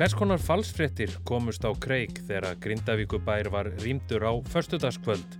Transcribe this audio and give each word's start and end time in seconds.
Hvers 0.00 0.14
konar 0.16 0.40
falsfrettir 0.40 1.10
komust 1.28 1.60
á 1.60 1.76
kreik 1.76 2.22
þegar 2.24 2.54
Grindavíkubær 2.64 3.50
var 3.52 3.68
rýmdur 3.82 4.22
á 4.24 4.32
förstudagskvöld 4.48 5.34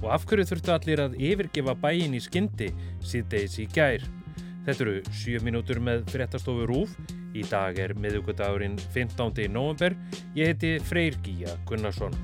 og 0.00 0.06
af 0.14 0.24
hverju 0.24 0.46
þurftu 0.48 0.72
allir 0.72 1.02
að 1.04 1.18
yfirgefa 1.20 1.74
bæin 1.82 2.16
í 2.16 2.22
skyndi 2.24 2.70
síðdeis 3.04 3.58
í 3.60 3.66
gær. 3.76 4.00
Þetta 4.64 4.86
eru 4.86 4.96
7 5.20 5.44
mínútur 5.44 5.82
með 5.84 6.08
frettastofu 6.14 6.64
Rúf. 6.64 6.96
Í 7.36 7.44
dag 7.50 7.76
er 7.76 7.92
miðugudagurinn 8.00 8.80
15. 8.96 9.52
november. 9.52 10.00
Ég 10.32 10.54
heiti 10.54 10.72
Freyr 10.80 11.20
Gíja 11.20 11.52
Gunnarsson. 11.68 12.16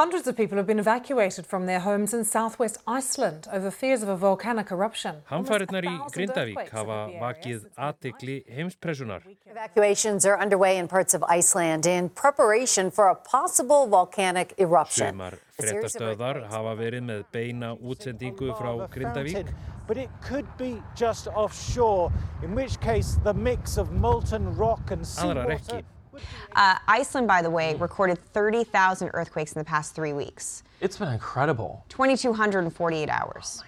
Hundreds 0.00 0.26
of 0.26 0.34
people 0.34 0.56
have 0.56 0.66
been 0.66 0.78
evacuated 0.78 1.44
from 1.44 1.66
their 1.66 1.80
homes 1.80 2.14
in 2.14 2.24
southwest 2.24 2.78
Iceland 2.86 3.46
over 3.52 3.70
fears 3.70 4.02
of 4.02 4.08
a 4.08 4.16
volcanic 4.16 4.70
eruption. 4.70 5.16
Hamfæriðnar 5.28 5.84
í 5.90 5.92
Grindavík 6.14 6.70
hafa 6.72 6.96
vakið 7.20 7.66
aðtikli 7.88 8.36
heimspressunar. 8.48 9.26
Evacuations 9.44 10.24
are 10.24 10.40
underway 10.40 10.78
in 10.78 10.88
parts 10.88 11.12
of 11.12 11.22
Iceland 11.28 11.84
in 11.84 12.08
preparation 12.22 12.90
for 12.90 13.10
a 13.10 13.14
possible 13.14 13.86
volcanic 13.98 14.54
eruption. 14.56 15.12
Sumar 15.12 15.36
frettastöðar 15.60 16.46
hafa 16.48 16.74
verið 16.80 17.06
með 17.12 17.22
beina 17.36 17.76
útsendingu 17.76 18.56
frá 18.56 18.72
Grindavík. 18.96 19.52
But 19.86 19.98
it 19.98 20.08
could 20.24 20.48
be 20.56 20.80
just 20.96 21.28
offshore, 21.28 22.10
in 22.42 22.54
which 22.54 22.80
case 22.80 23.18
the 23.22 23.34
mix 23.34 23.76
of 23.76 23.92
molten 23.92 24.54
rock 24.56 24.96
and 24.96 25.04
Aðrar 25.04 25.58
seawater... 25.60 25.84
ekki. 26.20 26.56
Uh, 26.56 26.78
Iceland, 26.88 27.28
by 27.28 27.42
the 27.42 27.50
way, 27.50 27.74
recorded 27.76 28.18
30,000 28.32 29.10
earthquakes 29.14 29.52
in 29.52 29.58
the 29.58 29.64
past 29.64 29.94
three 29.94 30.12
weeks. 30.12 30.62
It's 30.80 30.98
been 30.98 31.12
incredible. 31.12 31.84
2,248 31.88 33.08
hours. 33.08 33.62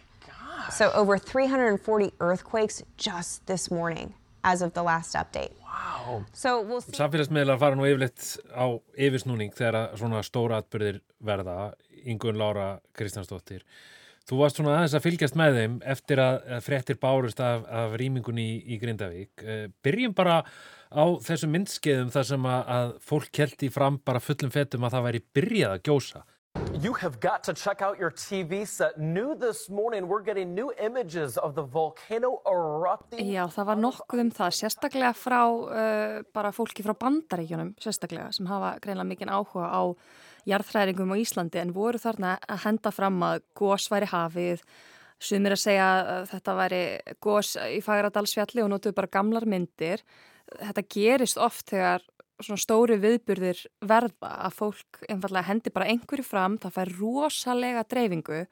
So 0.71 0.91
over 0.93 1.19
340 1.19 2.13
earthquakes 2.21 2.83
just 2.97 3.47
this 3.47 3.71
morning 3.71 4.15
as 4.45 4.63
of 4.63 4.73
the 4.75 4.83
last 4.83 5.15
update. 5.15 5.51
Wow. 5.63 6.25
So 6.33 6.61
we'll 6.63 6.81
see. 6.81 6.93
Samfélagsmiðlar 6.93 7.59
fara 7.61 7.79
nú 7.79 7.87
yfirleitt 7.89 8.25
á 8.53 8.67
yfirsnúning 8.99 9.53
þegar 9.55 9.79
að 9.81 10.03
svona 10.03 10.23
stóra 10.27 10.61
atbyrðir 10.63 11.01
verða. 11.23 11.73
Ingun 12.05 12.39
Lára 12.39 12.81
Kristjánsdóttir. 12.99 13.63
Þú 14.33 14.39
varst 14.41 14.57
svona 14.57 14.79
aðeins 14.79 14.95
að 14.97 15.03
fylgjast 15.05 15.35
með 15.37 15.57
þeim 15.59 15.73
eftir 15.93 16.21
að 16.25 16.37
fréttir 16.65 16.97
bárust 16.97 17.41
af, 17.45 17.67
af 17.69 17.97
rýmingunni 18.01 18.47
í, 18.49 18.55
í 18.73 18.79
Grindavík. 18.81 19.43
Eh, 19.45 19.67
Byrjum 19.85 20.15
bara 20.17 20.39
á 20.89 21.05
þessum 21.21 21.53
myndskeiðum 21.53 22.09
þar 22.15 22.25
sem 22.31 22.47
að, 22.49 22.63
að 22.79 22.95
fólk 23.11 23.29
kelti 23.37 23.69
fram 23.75 23.99
bara 24.01 24.23
fullum 24.25 24.55
fetum 24.55 24.87
að 24.89 24.97
það 24.97 25.05
væri 25.11 25.21
byrjað 25.37 25.75
að 25.75 25.85
gjósa. 25.91 26.25
You 26.83 26.93
have 26.95 27.21
got 27.21 27.45
to 27.45 27.55
check 27.55 27.81
out 27.81 27.99
your 27.99 28.11
TV 28.11 28.67
set. 28.67 28.99
New 28.99 29.37
this 29.37 29.71
morning, 29.71 30.09
we're 30.09 30.23
getting 30.23 30.53
new 30.55 30.73
images 30.83 31.39
of 31.39 31.55
the 31.55 31.63
volcano 31.63 32.41
erupting. 32.45 33.29
Já, 33.31 33.47
það 33.55 33.69
var 33.69 33.79
nokkuð 33.81 34.23
um 34.25 34.33
það, 34.35 34.57
sérstaklega 34.59 35.13
frá 35.15 35.41
uh, 35.47 36.17
bara 36.35 36.51
fólki 36.53 36.85
frá 36.85 36.97
bandaríkjunum, 36.99 37.75
sérstaklega, 37.81 38.33
sem 38.37 38.51
hafa 38.51 38.75
greinlega 38.83 39.09
mikinn 39.09 39.31
áhuga 39.31 39.71
á 39.71 39.83
jarðhræringum 40.51 41.15
á 41.15 41.17
Íslandi 41.23 41.63
en 41.63 41.73
voru 41.77 42.03
þarna 42.03 42.35
að 42.51 42.65
henda 42.67 42.93
fram 42.93 43.23
að 43.31 43.47
gós 43.63 43.87
væri 43.93 44.11
hafið, 44.11 44.67
sumir 45.23 45.55
að 45.55 45.63
segja 45.63 45.89
að 46.17 46.29
þetta 46.35 46.59
væri 46.59 46.85
gós 47.23 47.55
í 47.63 47.81
Fagradalsfjalli 47.87 48.67
og 48.67 48.73
notuðu 48.75 48.99
bara 48.99 49.13
gamlar 49.21 49.47
myndir. 49.47 50.03
Þetta 50.59 50.89
gerist 50.91 51.39
oft 51.41 51.71
þegar 51.71 52.03
svona 52.47 52.63
stóri 52.63 52.99
viðburðir 53.03 53.63
verða 53.89 54.33
að 54.49 54.59
fólk 54.59 55.03
einfallega 55.09 55.49
hendi 55.49 55.73
bara 55.75 55.89
einhverju 55.93 56.27
fram, 56.27 56.59
það 56.63 56.77
fær 56.79 56.93
rosalega 56.99 57.87
dreifingu 57.89 58.43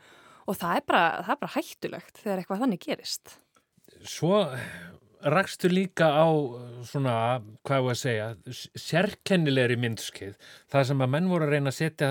og 0.47 0.59
það 0.59 0.77
er 0.77 0.87
bara, 0.89 1.05
það 1.25 1.35
er 1.35 1.43
bara 1.45 1.57
hættulegt 1.57 2.23
þegar 2.23 2.43
eitthvað 2.43 2.65
þannig 2.65 2.87
gerist. 2.87 3.37
Svo 4.07 4.39
rakstu 5.21 5.69
líka 5.69 6.09
á 6.17 6.29
svona, 6.89 7.15
hvað 7.67 7.85
var 7.87 7.97
að 7.97 8.01
segja, 8.01 8.29
sérkennilegri 8.79 9.77
myndskeið. 9.81 10.39
Það 10.73 10.87
sem 10.91 11.05
að 11.05 11.13
menn 11.15 11.29
voru 11.31 11.47
að 11.47 11.55
reyna 11.57 11.73
að 11.73 11.79
setja 11.81 12.11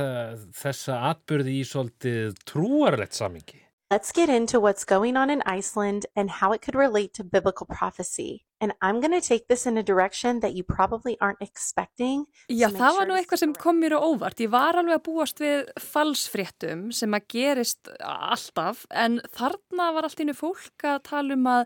þessa 0.59 1.00
atbyrði 1.09 1.57
í 1.57 1.66
svolítið 1.68 2.38
trúarlegt 2.45 3.18
samingi. 3.18 3.63
Let's 3.91 4.11
get 4.11 4.29
into 4.29 4.59
what's 4.59 4.85
going 4.85 5.17
on 5.17 5.31
in 5.31 5.41
Iceland 5.47 6.05
and 6.16 6.29
how 6.29 6.51
it 6.51 6.61
could 6.61 6.75
relate 6.75 7.11
to 7.16 7.23
biblical 7.23 7.66
prophecy. 7.66 8.45
And 8.61 8.72
I'm 8.83 9.01
going 9.01 9.19
to 9.19 9.27
take 9.27 9.47
this 9.47 9.66
in 9.66 9.77
a 9.77 9.83
direction 9.83 10.41
that 10.41 10.53
you 10.53 10.63
probably 10.63 11.17
aren't 11.19 11.41
expecting. 11.41 12.27
Já, 12.53 12.69
það 12.69 13.00
var 13.00 13.09
nú 13.09 13.16
eitthvað 13.17 13.41
sem 13.41 13.55
kom 13.57 13.79
mér 13.81 13.95
á 13.97 14.00
óvart. 14.05 14.44
Ég 14.45 14.51
var 14.53 14.77
alveg 14.77 15.00
að 15.00 15.05
búast 15.07 15.41
við 15.41 15.72
falsfréttum 15.81 16.91
sem 16.94 17.17
að 17.17 17.25
gerist 17.33 17.89
alltaf, 17.97 18.83
en 18.94 19.23
þarna 19.33 19.89
var 19.97 20.06
allt 20.06 20.21
innu 20.21 20.38
fólk 20.38 20.85
að 20.85 21.01
tala 21.09 21.39
um 21.39 21.50
að, 21.50 21.66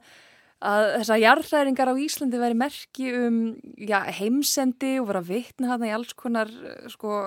að 0.63 0.87
þessar 1.01 1.21
jarðræringar 1.25 1.91
á 1.91 1.95
Íslandi 2.07 2.41
veri 2.45 2.59
merki 2.63 3.11
um 3.19 3.43
já, 3.75 3.99
heimsendi 4.21 4.95
og 5.03 5.11
vera 5.11 5.25
vitna 5.27 5.73
hana 5.75 5.91
í 5.91 5.93
alls 5.99 6.15
konar 6.15 6.55
sko, 6.87 7.19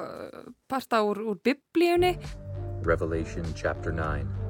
parta 0.73 1.05
úr, 1.05 1.21
úr 1.21 1.45
biblíunni. 1.45 2.17
Revelation 2.89 3.45
chapter 3.53 3.93
9. 3.93 4.46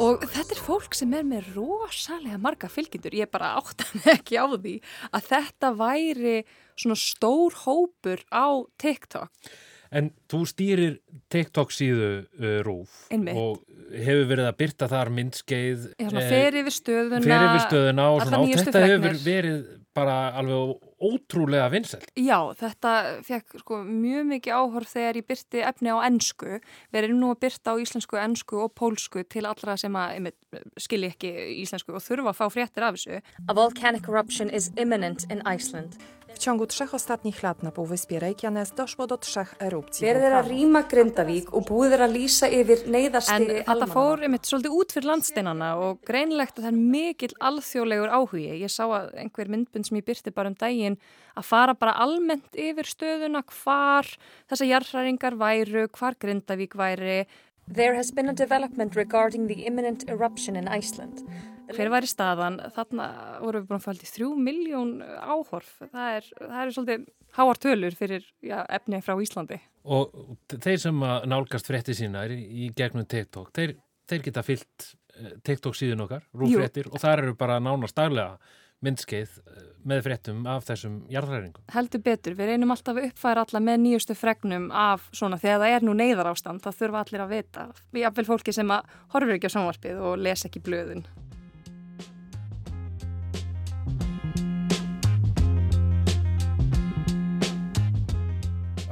Og 0.00 0.22
þetta 0.24 0.54
er 0.54 0.62
fólk 0.62 0.96
sem 0.96 1.12
er 1.16 1.26
með 1.28 1.52
rosalega 1.56 2.38
marga 2.40 2.70
fylgjendur. 2.72 3.14
Ég 3.16 3.30
bara 3.32 3.54
áttan 3.60 4.06
ekki 4.14 4.40
á 4.40 4.46
því 4.52 4.78
að 5.12 5.28
þetta 5.28 5.72
væri 5.78 6.38
svona 6.72 6.96
stór 6.98 7.58
hópur 7.66 8.24
á 8.32 8.64
TikTok. 8.80 9.52
En 9.92 10.08
þú 10.32 10.40
stýrir 10.48 10.94
TikTok 11.32 11.74
síðu 11.74 12.08
uh, 12.24 12.58
Rúf 12.64 13.02
Einmitt. 13.12 13.36
og 13.36 13.60
hefur 13.92 14.30
verið 14.30 14.48
að 14.48 14.58
byrta 14.62 14.88
þar 14.88 15.10
myndskeið. 15.18 15.86
Já, 15.98 16.06
svona 16.08 16.22
eh, 16.22 16.30
fer 16.32 16.58
yfir 16.62 16.76
stöðuna. 16.78 17.22
fer 17.26 17.44
yfir 17.50 17.64
stöðuna 17.66 18.06
og, 18.08 18.22
allar 18.22 18.30
svona, 18.30 18.40
og 18.40 18.48
nýjustu 18.48 18.70
þetta 18.70 18.84
hefur 18.88 19.18
verið 19.26 19.58
bara 19.96 20.32
alveg 20.38 20.78
ótrúlega 21.02 21.68
vinsælt. 21.72 22.08
Já, 22.16 22.38
þetta 22.58 22.92
fekk 23.26 23.58
sko, 23.62 23.80
mjög 23.84 24.28
mikið 24.30 24.56
áhorf 24.56 24.92
þegar 24.94 25.18
ég 25.20 25.28
byrti 25.28 25.64
efni 25.68 25.92
á 25.92 25.98
ennsku. 26.06 26.60
Við 26.94 27.00
erum 27.02 27.20
nú 27.20 27.32
að 27.34 27.42
byrta 27.44 27.74
á 27.74 27.80
íslensku, 27.82 28.18
ennsku 28.22 28.62
og 28.64 28.72
pólsku 28.78 29.24
til 29.28 29.44
allra 29.48 29.76
sem 29.80 29.96
að 29.98 30.32
skilji 30.80 31.12
ekki 31.12 31.34
íslensku 31.64 31.96
og 31.96 32.04
þurfa 32.04 32.32
að 32.32 32.40
fá 32.40 32.46
fréttir 32.56 32.86
af 32.86 32.98
þessu. 32.98 33.22
A 33.48 33.56
volcanic 33.58 34.08
eruption 34.08 34.50
is 34.50 34.70
imminent 34.76 35.26
in 35.30 35.44
Iceland. 35.46 35.98
W 36.34 36.38
ciągu 36.38 36.66
trzech 36.66 36.94
ostatnich 36.94 37.42
lat 37.42 37.62
na 37.62 37.70
Półwyspie 37.70 38.18
Reykjanes 38.18 38.72
doszło 38.72 39.06
do 39.06 39.18
trzech 39.18 39.54
erupcji 39.58 40.06
Verið 40.06 40.24
er 40.28 40.36
að 40.38 40.48
rýma 40.50 40.82
Grindavík 40.88 41.52
og 41.54 41.66
búið 41.68 41.96
er 41.96 42.04
að 42.06 42.14
lýsa 42.16 42.48
yfir 42.50 42.82
En 42.86 42.94
neyðarstigi 42.94 43.58
þetta 43.66 43.88
fór 43.90 44.24
einmitt 44.24 44.48
svolítið 44.48 44.76
út 44.78 44.94
fyrir 44.96 45.08
landsteinana 45.10 45.70
og 45.84 46.00
greinlegt 46.08 46.56
að 46.56 46.66
það 46.66 46.72
er 46.72 46.80
mikill 46.96 47.36
alþjóðlegur 47.50 48.14
áhugi. 48.16 48.48
Ég 48.64 48.72
sá 48.72 48.82
að 48.88 49.12
einhver 49.22 49.52
myndbund 49.52 49.88
sem 49.88 50.00
ég 50.00 50.08
byrti 50.08 50.34
bara 50.34 50.50
um 50.50 50.58
daginn 50.58 50.98
að 51.36 51.48
fara 51.48 51.76
bara 51.78 51.96
almennt 52.02 52.58
yfir 52.58 52.88
stöðuna 52.88 53.44
hvar 53.52 54.08
þessar 54.50 54.70
jarðhræringar 54.72 55.38
væru, 55.40 55.86
hvar 55.92 56.18
Grindavík 56.18 56.76
væri, 56.80 57.22
There 57.68 57.94
has 57.94 58.10
been 58.10 58.28
a 58.28 58.34
development 58.34 58.96
regarding 58.96 59.46
the 59.48 59.66
imminent 59.66 60.08
eruption 60.08 60.56
in 60.56 60.68
Iceland. 60.68 61.22
hver 61.72 61.90
væri 61.92 62.08
staðan. 62.10 62.58
Þarna 62.74 63.08
voru 63.42 63.60
við 63.62 63.68
búin 63.68 63.80
að 63.80 63.86
fældi 63.86 64.08
þrjú 64.10 64.30
miljón 64.48 64.94
áhorf. 65.02 65.70
Það 65.82 66.16
er, 66.16 66.30
það 66.40 66.56
er 66.62 66.72
svolítið 66.76 67.04
háar 67.38 67.60
tölur 67.62 67.98
fyrir 67.98 68.26
já, 68.44 68.58
efni 68.68 69.02
frá 69.04 69.14
Íslandi. 69.22 69.60
Og 69.82 70.12
þeir 70.52 70.80
sem 70.82 71.04
að 71.06 71.28
nálgast 71.32 71.70
frétti 71.70 71.96
sínar 71.98 72.34
í, 72.34 72.40
í 72.42 72.72
gegnum 72.76 73.06
TikTok, 73.08 73.52
þeir, 73.56 73.76
þeir 74.10 74.26
geta 74.26 74.44
fyllt 74.46 74.88
eh, 75.16 75.32
TikTok 75.46 75.78
síðun 75.78 76.04
okkar, 76.06 76.26
rúfréttir, 76.38 76.90
og 76.92 77.02
þar 77.02 77.24
eru 77.26 77.38
bara 77.38 77.60
nánast 77.62 77.98
daglega 77.98 78.36
myndskeið 78.82 79.36
eh, 79.40 79.64
með 79.88 80.04
fréttum 80.06 80.44
af 80.50 80.66
þessum 80.68 81.00
jarðræringum. 81.10 81.64
Heldur 81.74 82.04
betur, 82.04 82.36
við 82.38 82.52
reynum 82.52 82.74
alltaf 82.74 82.98
að 82.98 83.08
uppfæra 83.10 83.46
alla 83.46 83.62
með 83.64 83.82
nýjustu 83.86 84.16
fregnum 84.18 84.70
af 84.70 85.08
svona 85.10 85.40
þegar 85.42 85.64
það 85.64 85.76
er 85.76 85.86
nú 85.88 85.96
neyðar 85.98 86.30
ástand, 86.32 86.62
það 86.62 86.78
þurfa 86.82 87.04
allir 87.04 87.24
að 87.24 87.34
vita. 87.36 87.66
Við 87.90 88.06
jafnvel 88.06 88.28
fólki 88.30 88.54
sem 88.54 88.74
að 88.74 88.96
horfur 89.14 89.36
ekki 89.36 89.50
á 89.50 89.54
sjónvarpið 89.56 90.02
og 90.06 90.18
les 90.22 90.46
ekki 90.48 90.62
blöðun. 90.62 91.06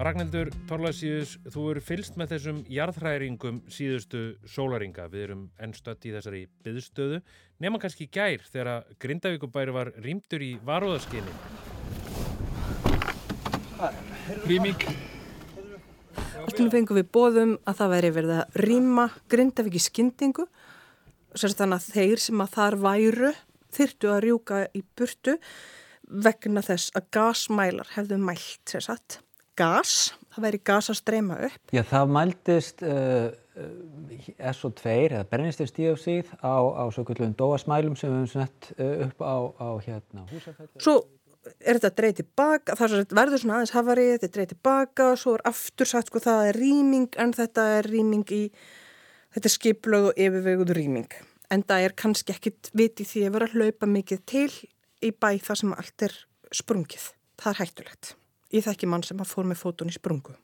Ragnhildur 0.00 0.48
Torlasíus, 0.64 1.34
þú 1.52 1.62
eru 1.74 1.80
fylst 1.84 2.14
með 2.16 2.30
þessum 2.32 2.60
jarðhræringum 2.72 3.58
síðustu 3.68 4.22
sólaringa. 4.48 5.04
Við 5.12 5.26
erum 5.26 5.42
ennstött 5.60 6.06
í 6.08 6.14
þessari 6.14 6.40
byðstöðu. 6.64 7.18
Nefna 7.60 7.80
kannski 7.82 8.06
gær 8.08 8.46
þegar 8.48 8.88
Grindavíkubæri 9.04 9.76
var 9.76 9.92
rýmdur 10.00 10.46
í 10.46 10.50
varóðaskinni. 10.64 11.36
Rýming. 14.48 14.88
Alltaf 16.46 16.72
fengum 16.72 16.96
við 17.02 17.12
bóðum 17.12 17.56
að 17.68 17.80
það 17.84 17.94
væri 17.98 18.16
verið 18.16 18.36
að 18.38 18.60
rýma 18.64 19.08
Grindavík 19.28 19.76
í 19.76 19.86
skyndingu. 19.90 20.50
Sérst 21.36 21.60
þannig 21.60 21.76
að 21.76 21.94
þeir 22.00 22.28
sem 22.30 22.40
að 22.40 22.54
þar 22.56 22.82
væru 22.88 23.36
þyrtu 23.76 24.16
að 24.16 24.22
rjúka 24.24 24.66
í 24.72 24.86
burtu 24.96 25.40
vegna 26.08 26.64
þess 26.64 26.96
að 26.96 27.10
gasmælar 27.20 27.98
hefðu 27.98 28.24
mælt 28.24 28.64
sér 28.64 28.94
satt 28.94 29.24
gas, 29.58 30.14
það 30.34 30.46
væri 30.46 30.60
gas 30.70 30.90
að 30.92 30.98
streyma 31.00 31.38
upp? 31.48 31.62
Já, 31.74 31.82
það 31.90 32.12
mældist 32.16 32.84
uh, 32.86 33.30
SO2 34.38 34.96
eða 35.10 35.22
brennististíósíð 35.30 36.34
á, 36.40 36.54
á 36.80 36.84
svo 36.94 37.04
kvöldum 37.08 37.34
dóasmælum 37.38 37.96
sem 37.98 38.12
við 38.12 38.20
hefum 38.20 38.30
sett 38.34 38.70
uh, 38.76 39.08
upp 39.08 39.24
á, 39.24 39.36
á 39.58 39.68
hérna 39.84 40.26
húsafællu. 40.30 40.80
Svo 40.80 41.00
er 41.40 41.78
þetta 41.78 41.92
dreið 41.96 42.18
tilbaka, 42.20 42.76
það 42.76 42.96
verður 43.16 43.42
svona 43.42 43.56
aðeins 43.58 43.74
hafarið, 43.74 44.12
þetta 44.14 44.28
er 44.28 44.34
dreið 44.36 44.52
tilbaka 44.54 45.08
og 45.12 45.20
svo 45.20 45.34
er 45.38 45.44
aftur 45.50 45.88
sagt 45.88 46.10
sko 46.10 46.22
það 46.22 46.50
er 46.50 46.60
rýming 46.60 47.18
en 47.22 47.34
þetta 47.36 47.66
er 47.78 47.90
rýming 47.90 48.34
í, 48.36 48.42
þetta 49.36 49.50
er 49.50 49.56
skiplög 49.56 50.10
og 50.10 50.20
yfirveguð 50.20 50.74
rýming. 50.76 51.10
En 51.50 51.64
það 51.66 51.88
er 51.88 51.96
kannski 51.98 52.36
ekkit 52.36 52.70
viti 52.76 53.06
því 53.08 53.26
að 53.26 53.36
vera 53.36 53.50
að 53.50 53.56
hlaupa 53.58 53.90
mikið 53.90 54.24
til 54.30 54.52
í 55.02 55.10
bæ 55.10 55.32
þar 55.42 55.62
sem 55.64 55.74
allt 55.74 56.06
er 56.06 56.16
sprungið. 56.54 57.10
Það 57.40 57.52
er 57.54 57.62
hættulegt. 57.64 58.14
Ég 58.50 58.66
þekki 58.66 58.88
mann 58.90 59.06
sem 59.06 59.20
að 59.22 59.30
fór 59.30 59.46
með 59.46 59.62
fótun 59.62 59.92
í 59.92 59.94
sprungu 59.94 60.34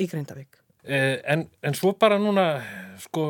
í 0.00 0.06
Grindavík. 0.10 0.60
Eh, 0.86 1.18
en, 1.26 1.48
en 1.66 1.74
svo 1.74 1.96
bara 1.98 2.14
núna, 2.22 2.44
sko, 3.02 3.24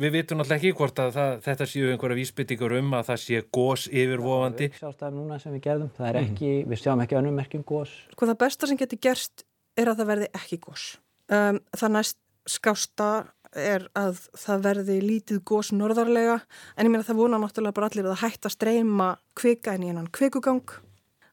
við 0.00 0.14
vitum 0.14 0.40
náttúrulega 0.40 0.62
ekki 0.62 0.76
hvort 0.78 1.00
að 1.02 1.10
það, 1.12 1.32
þetta 1.44 1.66
séu 1.68 1.90
einhverja 1.92 2.16
vísbyttingur 2.16 2.74
um 2.78 2.94
að 2.96 3.10
það 3.10 3.20
sé 3.20 3.40
gós 3.52 3.84
yfirvofandi. 3.90 4.70
Það 4.72 4.78
er 4.78 4.84
sjástæðum 4.84 5.18
núna 5.20 5.38
sem 5.42 5.52
við 5.52 5.62
gerðum, 5.66 5.90
það 5.98 6.08
er 6.08 6.18
ekki, 6.22 6.52
mm. 6.54 6.70
við 6.72 6.80
sjáum 6.80 7.02
ekki 7.04 7.18
önnum 7.20 7.36
merkjum 7.36 7.66
gós. 7.68 7.92
Sko 8.14 8.30
það 8.30 8.40
besta 8.46 8.70
sem 8.70 8.80
getur 8.80 9.02
gerst 9.08 9.44
er 9.76 9.92
að 9.92 10.00
það 10.00 10.10
verði 10.14 10.30
ekki 10.40 10.60
gós. 10.64 10.86
Um, 11.28 11.60
það 11.76 11.94
næst 11.98 12.20
skásta 12.48 13.10
er 13.56 13.86
að 13.96 14.24
það 14.40 14.66
verði 14.70 14.98
lítið 15.04 15.44
gós 15.52 15.74
norðarlega, 15.76 16.40
en 16.76 16.88
ég 16.88 16.92
meina 16.92 17.04
það 17.04 17.20
vona 17.20 17.40
náttúrulega 17.42 17.76
bara 17.76 17.92
allir 17.92 18.08
að 18.08 18.24
að 18.24 18.56
streyma 18.56 19.12
kvika 19.36 19.76
inn 19.76 19.84
í 19.84 19.92
einan 19.92 20.08
kvikugang 20.08 20.78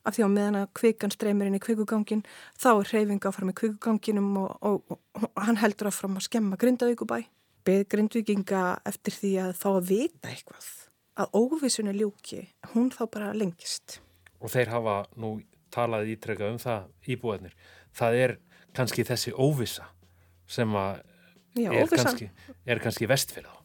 af 0.04 0.16
því 0.16 0.26
að 0.26 0.34
meðan 0.36 0.60
að 0.60 0.72
kvikan 0.80 1.14
streymir 1.14 1.50
inn 1.50 1.58
í 1.58 1.64
kvikugangin 1.64 2.24
þá 2.60 2.70
er 2.74 2.92
hreyfinga 2.92 3.30
áfram 3.30 3.54
í 3.54 3.58
kvikuganginum 3.60 4.32
og, 4.44 4.56
og, 4.62 4.98
og 5.20 5.44
hann 5.46 5.60
heldur 5.62 5.92
áfram 5.92 6.20
að 6.20 6.28
skemma 6.28 6.60
Grindavíkubæ. 6.60 7.22
Beð 7.64 7.86
Grindvíkinga 7.94 8.64
eftir 8.90 9.16
því 9.16 9.34
að 9.46 9.54
fá 9.56 9.70
að 9.72 9.86
vita 9.94 10.32
eitthvað 10.32 10.72
að 11.14 11.36
óvissunni 11.38 11.94
ljúki, 11.96 12.42
hún 12.74 12.90
þá 12.92 13.04
bara 13.14 13.34
lengist. 13.38 14.00
Og 14.42 14.52
þeir 14.52 14.74
hafa 14.74 14.96
nú 15.16 15.38
talað 15.74 16.12
ítrekka 16.14 16.50
um 16.52 16.60
það 16.62 16.88
íbúðinir. 17.16 17.58
Það 17.94 18.20
er 18.20 18.36
kannski 18.76 19.06
þessi 19.08 19.34
óvissa 19.38 19.88
sem 20.50 20.74
að 20.76 21.04
er, 21.62 22.32
er 22.66 22.82
kannski 22.82 23.10
vest 23.10 23.34
fyrir 23.34 23.50
þá. 23.50 23.60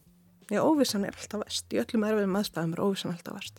Já, 0.49 0.63
óvissan 0.65 1.05
er 1.05 1.17
alltaf 1.17 1.43
vest. 1.45 1.67
Í 1.73 1.81
öllum 1.83 2.07
erfiðum 2.09 2.37
aðstæðum 2.39 2.77
er 2.77 2.85
óvissan 2.85 3.13
alltaf 3.13 3.37
vest. 3.37 3.59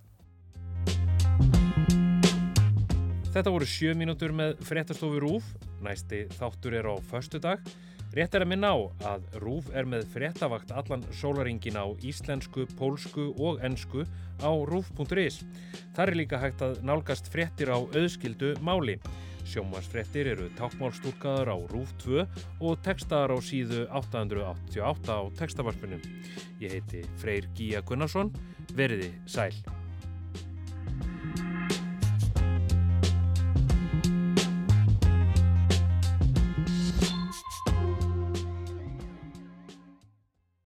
Þetta 3.40 3.54
voru 3.56 3.68
sjö 3.72 3.94
mínútur 3.96 4.34
með 4.36 4.58
fréttastofu 4.68 5.20
Rúf. 5.24 5.46
Næsti 5.80 6.26
þáttur 6.34 6.74
er 6.76 6.90
á 6.92 7.00
förstu 7.08 7.40
dag. 7.40 7.62
Rétt 8.12 8.36
er 8.36 8.44
að 8.44 8.50
minna 8.52 8.74
á 8.76 8.78
að 9.14 9.30
Rúf 9.40 9.70
er 9.72 9.88
með 9.88 10.10
fréttavakt 10.12 10.74
allan 10.76 11.06
sólaringin 11.16 11.80
á 11.80 11.88
íslensku, 12.04 12.68
pólsku 12.76 13.30
og 13.40 13.64
ennsku 13.64 14.04
á 14.44 14.52
rúf.is. 14.52 15.40
Þar 15.96 16.12
er 16.12 16.20
líka 16.20 16.44
hægt 16.44 16.68
að 16.68 16.84
nálgast 16.84 17.32
fréttir 17.32 17.72
á 17.72 17.80
auðskildu 17.80 18.58
máli. 18.60 19.00
Sjómasfréttir 19.48 20.34
eru 20.36 20.52
tákmálstúrkaðar 20.60 21.56
á 21.56 21.58
Rúf 21.72 21.96
2 22.04 22.28
og 22.60 22.80
textaðar 22.84 23.32
á 23.32 23.38
síðu 23.40 23.86
888 23.88 25.16
á 25.16 25.24
textavarpunum. 25.40 26.04
Ég 26.60 26.76
heiti 26.76 27.08
Freyr 27.24 27.48
Gíja 27.56 27.88
Gunnarsson. 27.88 28.36
Veriði 28.76 29.14
sæl. 29.24 29.56